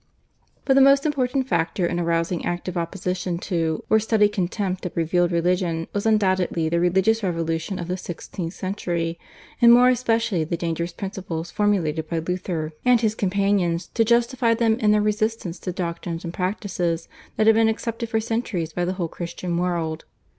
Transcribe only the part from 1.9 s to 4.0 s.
arousing active opposition to or